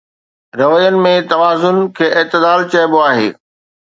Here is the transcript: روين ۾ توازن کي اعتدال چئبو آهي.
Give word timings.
روين 0.59 0.95
۾ 1.07 1.11
توازن 1.33 1.77
کي 1.97 2.07
اعتدال 2.17 2.65
چئبو 2.73 2.99
آهي. 3.11 3.29